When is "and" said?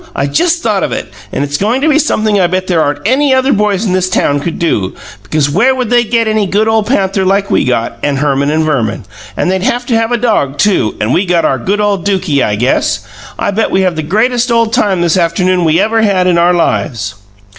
1.31-1.43, 8.01-8.17, 8.49-8.63, 9.37-9.51, 10.99-11.13